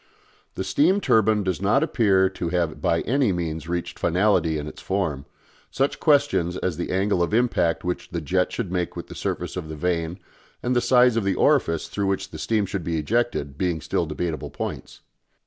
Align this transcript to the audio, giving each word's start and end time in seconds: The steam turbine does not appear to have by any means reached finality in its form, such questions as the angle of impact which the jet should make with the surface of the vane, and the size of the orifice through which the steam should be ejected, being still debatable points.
The 0.55 0.63
steam 0.63 0.99
turbine 0.99 1.43
does 1.43 1.61
not 1.61 1.83
appear 1.83 2.27
to 2.27 2.49
have 2.49 2.81
by 2.81 3.01
any 3.01 3.31
means 3.31 3.69
reached 3.69 3.99
finality 3.99 4.57
in 4.57 4.65
its 4.65 4.81
form, 4.81 5.27
such 5.69 5.99
questions 5.99 6.57
as 6.57 6.75
the 6.75 6.89
angle 6.89 7.21
of 7.21 7.35
impact 7.35 7.83
which 7.83 8.09
the 8.09 8.19
jet 8.19 8.51
should 8.51 8.71
make 8.71 8.95
with 8.95 9.09
the 9.09 9.13
surface 9.13 9.55
of 9.55 9.69
the 9.69 9.75
vane, 9.75 10.17
and 10.63 10.75
the 10.75 10.81
size 10.81 11.17
of 11.17 11.23
the 11.23 11.35
orifice 11.35 11.87
through 11.87 12.07
which 12.07 12.31
the 12.31 12.39
steam 12.39 12.65
should 12.65 12.83
be 12.83 12.97
ejected, 12.97 13.59
being 13.59 13.79
still 13.79 14.07
debatable 14.07 14.49
points. 14.49 15.01